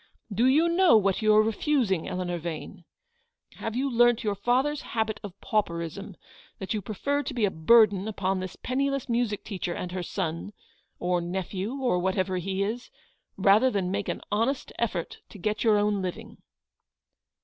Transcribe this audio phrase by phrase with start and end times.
[0.33, 2.85] Do you know what you are refusing, Eleanor Vane?
[3.57, 6.15] Have you learnt your father's habit of pauperism,
[6.57, 10.53] that you prefer to be a burden upon this penniless music teacher and her son,
[10.97, 12.89] or nephew, or whatever he is,
[13.37, 16.37] rather than make an honest effort to get your own living